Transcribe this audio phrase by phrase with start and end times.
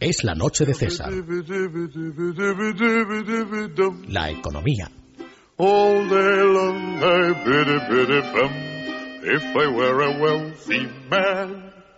[0.00, 1.12] Es la noche de César.
[4.08, 4.90] La economía.
[5.56, 6.08] All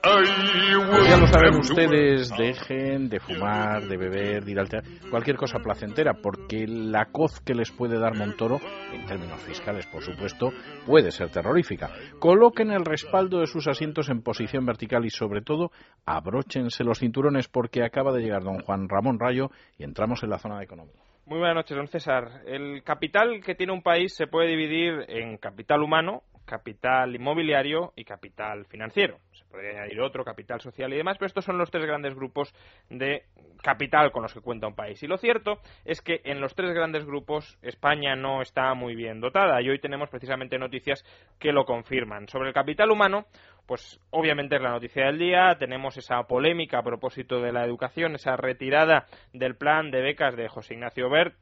[0.03, 5.37] Pues ya lo saben ustedes, dejen de fumar, de beber, de ir al teatro, cualquier
[5.37, 8.59] cosa placentera, porque la coz que les puede dar Montoro,
[8.95, 10.53] en términos fiscales por supuesto,
[10.87, 11.91] puede ser terrorífica.
[12.19, 15.71] Coloquen el respaldo de sus asientos en posición vertical y sobre todo
[16.07, 20.39] abróchense los cinturones porque acaba de llegar don Juan Ramón Rayo y entramos en la
[20.39, 20.97] zona de economía.
[21.27, 22.43] Muy buenas noches, don César.
[22.47, 28.05] El capital que tiene un país se puede dividir en capital humano, capital inmobiliario y
[28.05, 29.19] capital financiero.
[29.33, 32.55] Se podría añadir otro, capital social y demás, pero estos son los tres grandes grupos
[32.89, 33.25] de
[33.63, 35.03] capital con los que cuenta un país.
[35.03, 39.21] Y lo cierto es que en los tres grandes grupos España no está muy bien
[39.21, 41.05] dotada y hoy tenemos precisamente noticias
[41.39, 42.29] que lo confirman.
[42.29, 43.27] Sobre el capital humano,
[43.67, 48.15] pues obviamente es la noticia del día, tenemos esa polémica a propósito de la educación,
[48.15, 51.35] esa retirada del plan de becas de José Ignacio Bert,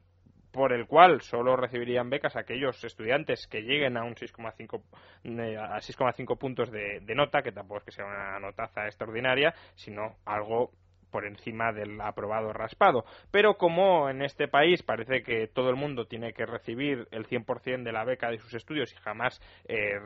[0.51, 4.81] por el cual solo recibirían becas aquellos estudiantes que lleguen a un 6,5
[5.23, 10.15] eh, a 6,5 puntos de, nota, que tampoco es que sea una notaza extraordinaria, sino
[10.25, 10.71] algo
[11.11, 13.03] por encima del aprobado raspado.
[13.31, 17.83] Pero como en este país parece que todo el mundo tiene que recibir el 100%
[17.83, 19.97] de la beca de sus estudios y jamás eh,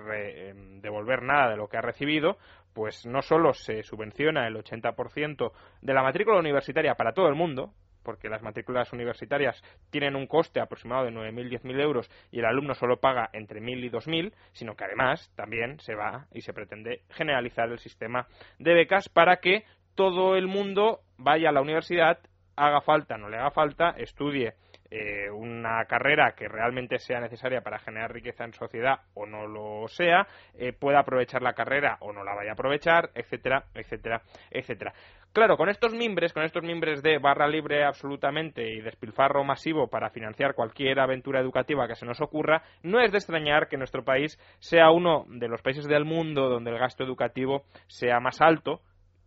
[0.49, 2.37] em, devolver nada de lo que ha recibido,
[2.73, 7.73] pues no solo se subvenciona el 80% de la matrícula universitaria para todo el mundo,
[8.03, 12.73] porque las matrículas universitarias tienen un coste aproximado de 9.000, 10.000 euros y el alumno
[12.73, 17.01] solo paga entre 1.000 y 2.000, sino que además también se va y se pretende
[17.09, 18.27] generalizar el sistema
[18.59, 19.63] de becas para que
[19.95, 22.19] todo el mundo vaya a la universidad,
[22.55, 24.53] haga falta, no le haga falta, estudie
[24.95, 29.87] eh, una carrera que realmente sea necesaria para generar riqueza en sociedad o no lo
[29.87, 34.21] sea, eh, pueda aprovechar la carrera o no la vaya a aprovechar, etcétera, etcétera,
[34.51, 34.93] etcétera.
[35.33, 40.11] Claro, con estos mimbres, con estos mimbres de barra libre absolutamente y despilfarro masivo para
[40.11, 44.37] financiar cualquier aventura educativa que se nos ocurra, no es de extrañar que nuestro país
[44.59, 48.81] sea uno de los países del mundo donde el gasto educativo sea más alto,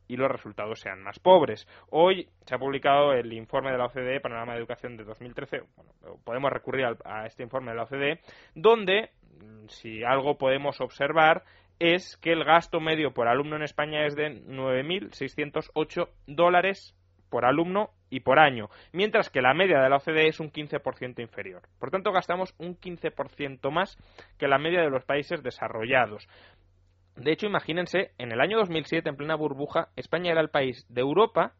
[0.09, 1.67] y los resultados sean más pobres.
[1.91, 5.63] Hoy se ha publicado el informe de la OCDE, Panorama de Educación de 2013.
[5.77, 8.21] Bueno, podemos recurrir a este informe de la OCDE,
[8.55, 11.45] donde, mm, si algo podemos observar,
[11.79, 16.95] es que el gasto medio por alumno en España es de 9.608 dólares
[17.29, 21.21] por alumno y por año, mientras que la media de la OCDE es un 15%
[21.21, 21.63] inferior.
[21.79, 23.99] Por tanto, gastamos un 15% más
[24.39, 26.29] que la media de los países desarrollados.
[27.17, 31.01] De hecho, imagínense, en el año 2007, en plena burbuja, España era el país de
[31.01, 31.55] Europa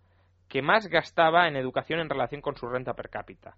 [0.49, 3.57] que más gastaba en educación en relación con su renta per cápita.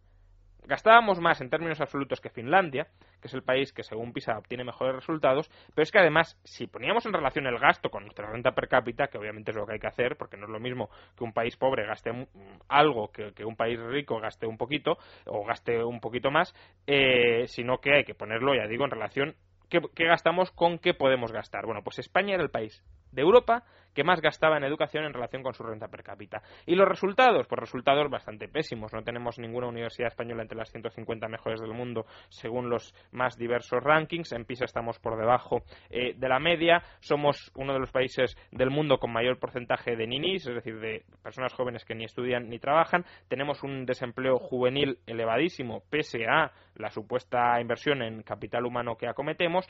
[0.64, 2.88] Gastábamos más en términos absolutos que Finlandia,
[3.22, 6.66] que es el país que según PISA obtiene mejores resultados, pero es que además, si
[6.66, 9.72] poníamos en relación el gasto con nuestra renta per cápita, que obviamente es lo que
[9.72, 12.10] hay que hacer, porque no es lo mismo que un país pobre gaste
[12.68, 16.54] algo que, un país rico gaste un poquito o gaste un poquito más,
[16.86, 19.34] eh, sino que hay que ponerlo, ya digo, en relación
[19.68, 21.66] ¿Qué, gastamos con qué podemos gastar?
[21.66, 23.64] Bueno, pues España era el país de Europa
[23.98, 26.40] que más gastaba en educación en relación con su renta per cápita.
[26.66, 27.48] ¿Y los resultados?
[27.48, 28.92] Pues resultados bastante pésimos.
[28.92, 33.82] No tenemos ninguna universidad española entre las 150 mejores del mundo según los más diversos
[33.82, 34.30] rankings.
[34.30, 36.80] En PISA estamos por debajo eh, de la media.
[37.00, 41.02] Somos uno de los países del mundo con mayor porcentaje de ninis, es decir, de
[41.20, 43.04] personas jóvenes que ni estudian ni trabajan.
[43.26, 49.66] Tenemos un desempleo juvenil elevadísimo pese a la supuesta inversión en capital humano que acometemos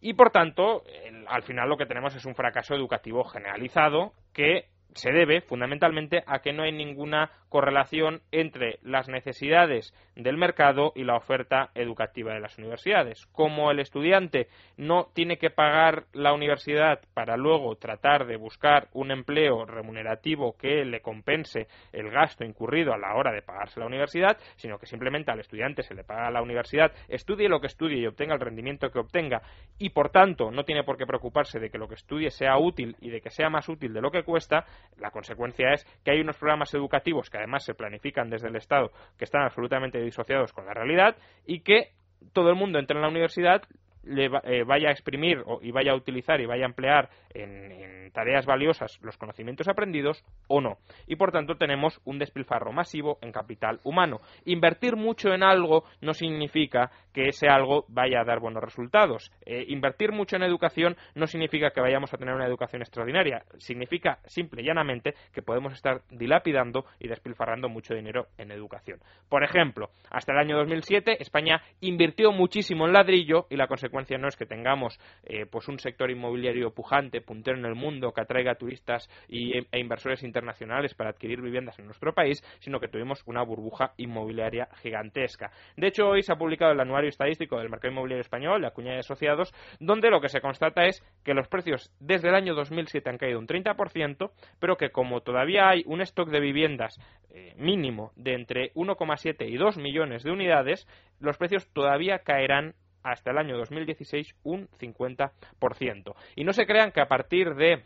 [0.00, 0.82] y por tanto,
[1.28, 6.40] al final lo que tenemos es un fracaso educativo generalizado que se debe fundamentalmente a
[6.40, 12.40] que no hay ninguna correlación entre las necesidades del mercado y la oferta educativa de
[12.40, 13.26] las universidades.
[13.32, 19.10] Como el estudiante no tiene que pagar la universidad para luego tratar de buscar un
[19.10, 24.38] empleo remunerativo que le compense el gasto incurrido a la hora de pagarse la universidad,
[24.56, 28.06] sino que simplemente al estudiante se le paga la universidad, estudie lo que estudie y
[28.06, 29.42] obtenga el rendimiento que obtenga
[29.78, 32.96] y por tanto no tiene por qué preocuparse de que lo que estudie sea útil
[33.00, 34.64] y de que sea más útil de lo que cuesta,
[34.98, 38.90] la consecuencia es que hay unos programas educativos que además se planifican desde el Estado
[39.18, 41.16] que están absolutamente disociados con la realidad
[41.46, 41.92] y que
[42.32, 43.62] todo el mundo entra en la universidad
[44.02, 48.46] le eh, vaya a exprimir y vaya a utilizar y vaya a emplear en, tareas
[48.46, 50.78] valiosas los conocimientos aprendidos o no.
[51.06, 54.20] Y por tanto tenemos un despilfarro masivo en capital humano.
[54.44, 59.32] Invertir mucho en algo no significa que ese algo vaya a dar buenos resultados.
[59.44, 63.44] Eh, invertir mucho en educación no significa que vayamos a tener una educación extraordinaria.
[63.58, 69.00] Significa simple y llanamente que podemos estar dilapidando y despilfarrando mucho dinero en educación.
[69.28, 74.18] Por ejemplo, hasta el año 2007 España invirtió muchísimo en ladrillo y la consecuencia consecuencia
[74.18, 78.22] no es que tengamos eh, pues un sector inmobiliario pujante, puntero en el mundo, que
[78.22, 83.22] atraiga turistas y, e inversores internacionales para adquirir viviendas en nuestro país, sino que tuvimos
[83.26, 85.50] una burbuja inmobiliaria gigantesca.
[85.76, 88.92] De hecho, hoy se ha publicado el anuario estadístico del mercado inmobiliario español, la cuña
[88.92, 93.10] de asociados, donde lo que se constata es que los precios desde el año 2007
[93.10, 96.98] han caído un 30%, pero que como todavía hay un stock de viviendas
[97.30, 100.86] eh, mínimo de entre 1,7 y 2 millones de unidades,
[101.20, 106.14] los precios todavía caerán hasta el año 2016 un 50%.
[106.36, 107.84] Y no se crean que a partir de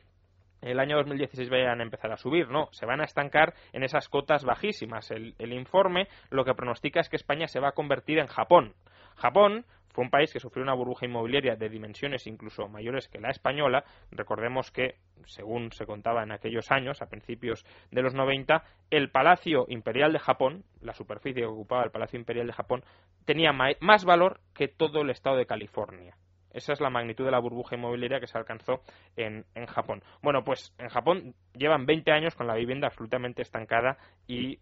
[0.62, 4.08] el año 2016 vayan a empezar a subir, no, se van a estancar en esas
[4.08, 5.11] cotas bajísimas.
[5.11, 8.75] El, el, informe lo que pronostica es que España se va a convertir en Japón.
[9.16, 13.31] Japón fue un país que sufrió una burbuja inmobiliaria de dimensiones incluso mayores que la
[13.31, 13.85] española.
[14.11, 14.96] Recordemos que,
[15.26, 20.19] según se contaba en aquellos años, a principios de los 90, el Palacio Imperial de
[20.19, 22.82] Japón, la superficie que ocupaba el Palacio Imperial de Japón,
[23.25, 26.17] tenía más valor que todo el estado de California.
[26.50, 28.82] Esa es la magnitud de la burbuja inmobiliaria que se alcanzó
[29.17, 30.02] en, en, Japón.
[30.23, 33.97] Bueno, pues en Japón llevan 20 años con la vivienda absolutamente estancada
[34.27, 34.59] y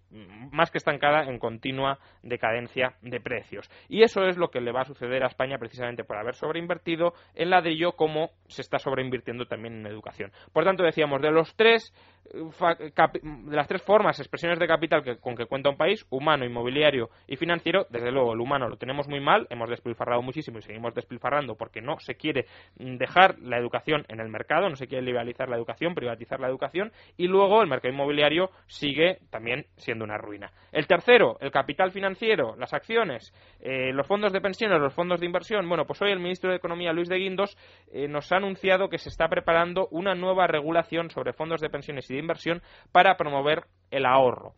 [0.50, 3.70] más que estancada en continua decadencia de precios.
[3.88, 7.14] Y eso es lo que le va a suceder a España precisamente por haber sobreinvertido
[7.34, 10.32] en ladrillo como se está sobreinvirtiendo también en educación.
[10.52, 11.92] Por tanto, decíamos, de los tres
[12.32, 17.10] de las tres formas, expresiones de capital que, con que cuenta un país, humano, inmobiliario
[17.26, 20.94] y financiero, desde luego el humano lo tenemos muy mal, hemos despilfarrado muchísimo y seguimos
[20.94, 22.46] despilfarrando porque no se quiere
[22.76, 26.81] dejar la educación en el mercado, no se quiere liberalizar la educación, privatizar la educación
[27.16, 30.50] y luego el mercado inmobiliario sigue también siendo una ruina.
[30.72, 35.26] El tercero, el capital financiero, las acciones, eh, los fondos de pensiones, los fondos de
[35.26, 35.68] inversión.
[35.68, 37.56] Bueno, pues hoy el ministro de Economía, Luis de Guindos,
[37.92, 42.10] eh, nos ha anunciado que se está preparando una nueva regulación sobre fondos de pensiones
[42.10, 44.54] y de inversión para promover el ahorro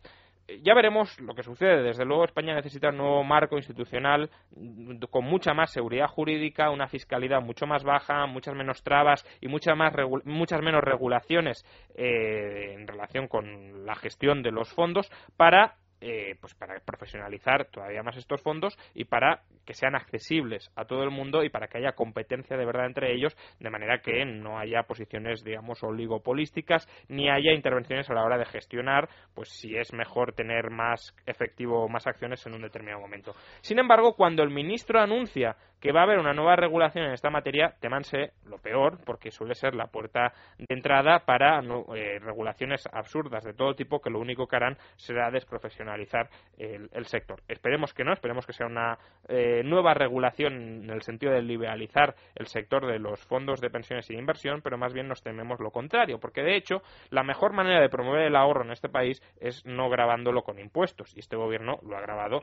[0.61, 1.81] ya veremos lo que sucede.
[1.81, 6.87] Desde luego, España necesita un nuevo marco institucional mm, con mucha más seguridad jurídica, una
[6.87, 9.93] fiscalidad mucho más baja, muchas menos trabas y muchas, más
[10.23, 11.65] muchas menos regulaciones
[11.95, 15.75] eh, en relación con la gestión de los fondos para
[16.07, 21.01] eh, pues para profesionalizar todavía más estos fondos y para que sean accesibles a todo
[21.01, 24.59] el mundo y para que haya competencia de verdad entre ellos, de manera que no
[24.59, 29.93] haya posiciones, digamos, oligopolísticas, ni haya intervenciones a la hora de gestionar, pues si es
[29.93, 33.33] mejor tener más efectivo, más acciones en un determinado momento.
[33.61, 35.55] Sin embargo, cuando el ministro anuncia
[35.85, 39.53] que va a haber una nueva regulación en esta materia, temanse lo peor, porque suele
[39.53, 44.47] ser la puerta de entrada para eh, regulaciones absurdas de todo tipo que lo único
[44.47, 46.27] que harán será desprofesionalizar
[46.57, 47.43] el, sector.
[47.47, 48.97] Esperemos que no, esperemos que sea una
[49.27, 54.09] eh, nueva regulación en el sentido de liberalizar el sector de los fondos de pensiones
[54.09, 56.81] y de inversión, pero más bien nos tememos lo contrario, porque de hecho
[57.11, 61.15] la mejor manera de promover el ahorro en este país es no grabándolo con impuestos,
[61.15, 62.41] y este gobierno lo ha grabado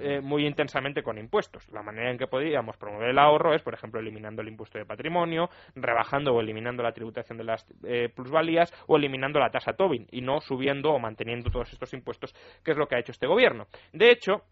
[0.00, 1.68] eh, muy intensamente con impuestos.
[1.72, 4.86] La manera en que podríamos promover el ahorro es, por ejemplo, eliminando el impuesto de
[4.86, 10.06] patrimonio, rebajando o eliminando la tributación de las eh, plusvalías o eliminando la tasa Tobin
[10.12, 12.32] y no subiendo o manteniendo todos estos impuestos,
[12.62, 13.66] que es lo que ha hecho este gobierno.
[13.92, 14.44] De hecho,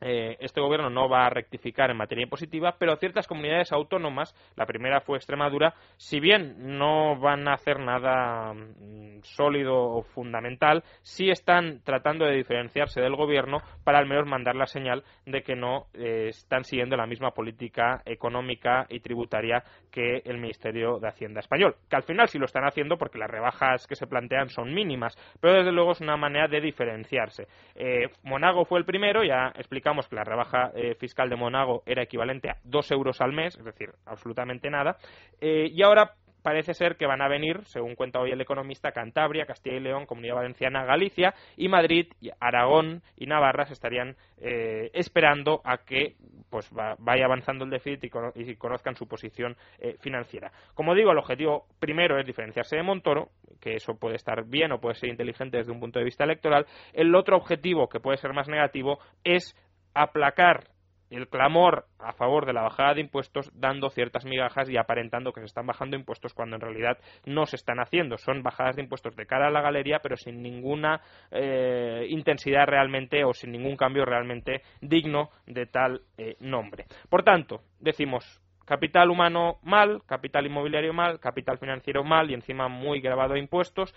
[0.00, 4.66] eh, este gobierno no va a rectificar en materia impositiva, pero ciertas comunidades autónomas, la
[4.66, 11.30] primera fue Extremadura, si bien no van a hacer nada mm, sólido o fundamental, sí
[11.30, 15.86] están tratando de diferenciarse del gobierno para al menos mandar la señal de que no
[15.94, 21.76] eh, están siguiendo la misma política económica y tributaria que el Ministerio de Hacienda español,
[21.88, 25.16] que al final sí lo están haciendo porque las rebajas que se plantean son mínimas,
[25.40, 27.46] pero desde luego es una manera de diferenciarse.
[27.74, 32.02] Eh, Monago fue el primero, ya explicamos que la rebaja eh, fiscal de Monago era
[32.02, 34.96] equivalente a dos euros al mes, es decir, absolutamente nada,
[35.40, 36.14] y ahora
[36.46, 40.06] parece ser que van a venir, según cuenta hoy el economista, Cantabria, Castilla y León,
[40.06, 42.06] Comunidad Valenciana, Galicia y Madrid,
[42.38, 46.14] Aragón y Navarra se estarían eh, esperando a que
[46.48, 48.04] pues vaya avanzando el déficit
[48.36, 49.56] y, conozcan su posición
[49.98, 50.52] financiera.
[50.74, 54.80] Como digo, el objetivo primero es diferenciarse de Montoro, que eso puede estar bien o
[54.80, 56.64] puede ser inteligente desde un punto de vista electoral.
[56.92, 59.56] El otro objetivo, que puede ser más negativo, es
[59.94, 60.68] aplacar
[61.10, 65.40] el clamor a favor de la bajada de impuestos dando ciertas migajas y aparentando que
[65.40, 68.18] se están bajando impuestos cuando en realidad no se están haciendo.
[68.18, 73.24] Son bajadas de impuestos de cara a la galería, pero sin ninguna eh, intensidad realmente
[73.24, 76.86] o sin ningún cambio realmente digno de tal eh, nombre.
[77.08, 83.00] Por tanto, decimos capital humano mal, capital inmobiliario mal, capital financiero mal y encima muy
[83.00, 83.94] grabado a impuestos.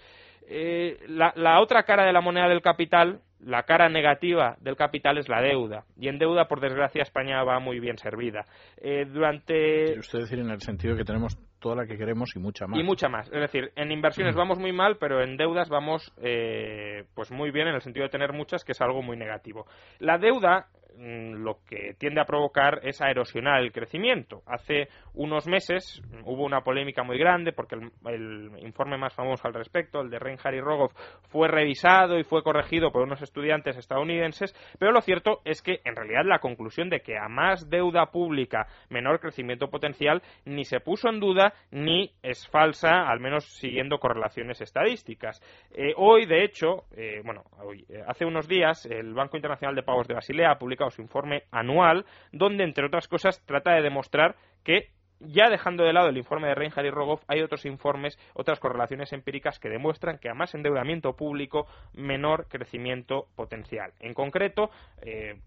[0.47, 5.29] Eh, la otra cara de la moneda del capital la cara negativa del capital es
[5.29, 5.85] la deuda.
[5.97, 8.45] Y en deuda, por desgracia, España va muy bien servida.
[8.77, 9.85] Eh, durante.
[9.85, 12.79] ¿Quiere usted decir en el sentido que tenemos toda la que queremos y mucha más?
[12.79, 13.27] Y mucha más.
[13.27, 17.67] Es decir, en inversiones vamos muy mal, pero en deudas vamos eh, pues muy bien
[17.67, 19.65] en el sentido de tener muchas, que es algo muy negativo.
[19.99, 20.67] La deuda
[20.99, 24.41] lo que tiende a provocar es a erosionar el crecimiento.
[24.45, 30.01] Hace unos meses hubo una polémica muy grande porque el, informe más famoso al respecto,
[30.01, 30.93] el de Reinhardt y Rogoff,
[31.29, 35.95] fue revisado y fue corregido por unos estudiantes estadounidenses, pero lo cierto es que en
[35.95, 41.07] realidad la conclusión de que a más deuda pública, menor crecimiento potencial, ni se puso
[41.09, 45.41] en duda ni es falsa, al menos siguiendo correlaciones estadísticas.
[45.71, 47.43] Eh, hoy, de hecho, eh, bueno,
[47.89, 51.43] eh, hace unos días el Banco Internacional de Pagos de Basilea ha publicado su informe
[51.51, 54.89] anual, donde, entre otras cosas, trata de demostrar que
[55.19, 59.11] ya dejando de lado el informe de Reinhardt y Rogoff, hay otros informes, otras correlaciones
[59.11, 63.91] empíricas que demuestran que a más endeudamiento público, menor crecimiento potencial.
[63.99, 64.69] En concreto,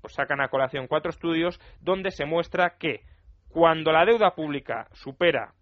[0.03, 3.01] pues sacan a colación cuatro estudios donde se muestra que
[3.49, 5.55] cuando la deuda pública supera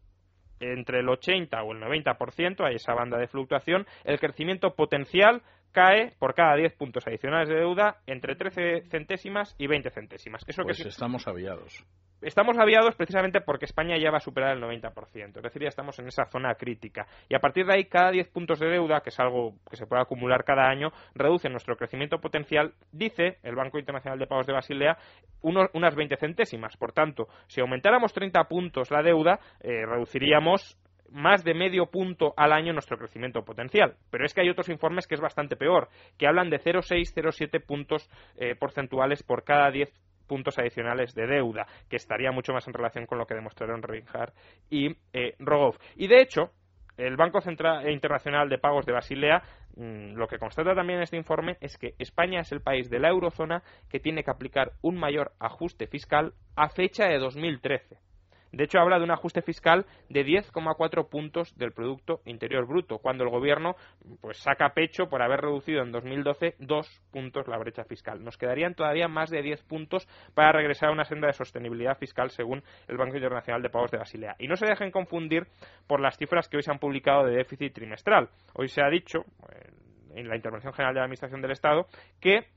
[0.61, 5.43] entre el 80 o el 90%, hay esa banda de fluctuación, el crecimiento potencial
[5.73, 10.45] cae por cada 10 puntos adicionales de deuda entre 13 centésimas y 20 centésimas.
[10.47, 11.85] Eso pues que estamos aviados.
[12.23, 15.99] Estamos aviados precisamente porque España ya va a superar el 90%, es decir, ya estamos
[16.01, 17.07] en esa zona crítica.
[17.31, 19.87] Y a partir de ahí, cada 10 puntos de deuda, que es algo que se
[19.87, 24.53] puede acumular cada año, reduce nuestro crecimiento potencial, dice el Banco Internacional de Pagos de
[24.53, 24.99] Basilea,
[25.41, 26.77] unas 20 centésimas.
[26.77, 30.77] Por tanto, si aumentáramos 30 puntos la deuda, eh, reduciríamos
[31.11, 33.97] más de medio punto al año nuestro crecimiento potencial.
[34.11, 35.89] Pero es que hay otros informes que es bastante peor,
[36.19, 39.93] que hablan de 0,6, 0,7 puntos eh, porcentuales por cada 10
[40.27, 44.33] puntos adicionales de deuda, que estaría mucho más en relación con lo que demostraron Reinhardt
[44.71, 45.77] y eh, Rogoff.
[45.97, 46.53] Y de hecho,
[46.97, 49.43] el Banco Central e Internacional de Pagos de Basilea
[49.77, 53.09] mm, lo que constata también este informe es que España es el país de la
[53.09, 58.10] eurozona que tiene que aplicar un mayor ajuste fiscal a fecha de 2013.
[58.53, 63.25] De hecho, habla de un ajuste fiscal de 10,4 puntos del Producto Interior Bruto, cuando
[63.25, 63.77] el Gobierno
[64.21, 68.23] pues, saca pecho por haber reducido en 2012 dos puntos la brecha fiscal.
[68.25, 72.31] Nos quedarían todavía más de 10 puntos para regresar a una senda de sostenibilidad fiscal,
[72.31, 74.37] según el Banco Internacional de Pagos de Basilea.
[74.39, 75.47] Y no se dejen confundir
[75.87, 78.31] por las cifras que hoy se han publicado de déficit trimestral.
[78.55, 79.71] Hoy se ha dicho, eh,
[80.15, 81.87] en la Intervención General de la Administración del Estado,
[82.21, 82.49] que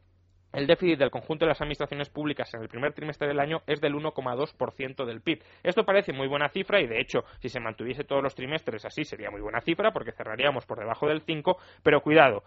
[0.53, 3.81] el déficit del conjunto de las administraciones públicas en el primer trimestre del año es
[3.81, 5.43] del 1,2% del PIB.
[5.63, 9.03] Esto parece muy buena cifra y, de hecho, si se mantuviese todos los trimestres así
[9.03, 12.43] sería muy buena cifra porque cerraríamos por debajo del 5, pero cuidado,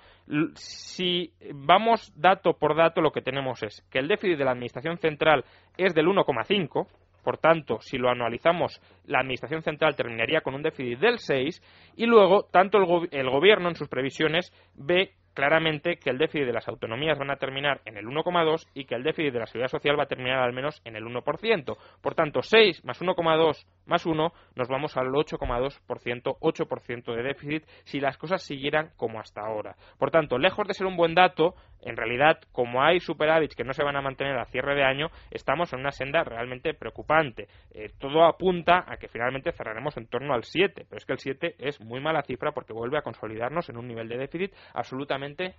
[0.55, 4.99] si vamos dato por dato lo que tenemos es que el déficit de la Administración
[4.99, 5.45] Central
[5.77, 6.87] es del 1,5,
[7.25, 11.61] por tanto, si lo anualizamos, la Administración Central terminaría con un déficit del 6
[11.97, 16.53] y luego, tanto el, el Gobierno en sus previsiones ve claramente que el déficit de
[16.55, 19.69] las autonomías van a terminar en el 1,2 y que el déficit de la seguridad
[19.69, 21.77] social va a terminar al menos en el 1%.
[22.01, 28.01] Por tanto, 6 más 1,2 más 1 nos vamos al 8,2%, 8% de déficit si
[28.01, 29.77] las cosas siguieran como hasta ahora.
[29.99, 33.75] Por tanto, lejos de ser un buen dato, en realidad, como hay superávits que no
[33.75, 37.47] se van a mantener a cierre de año, estamos en una senda realmente preocupante.
[37.73, 41.19] Eh, todo apunta a que finalmente cerraremos en torno al 7, pero es que el
[41.19, 44.55] 7 es muy mala cifra porque vuelve a consolidarnos en un nivel de déficit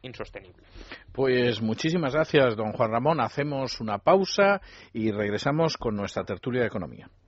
[0.02, 0.64] insostenible.
[1.12, 3.20] Pues muchísimas gracias, don Juan Ramón.
[3.20, 4.62] Hacemos una pausa
[4.94, 7.10] y regresamos con nuestra tertulia de economía.